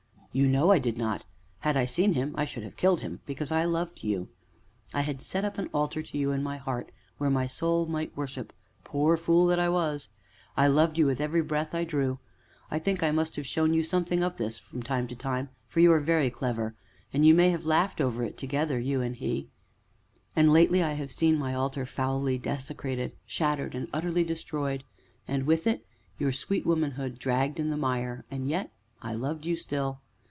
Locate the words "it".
18.23-18.37, 25.67-25.85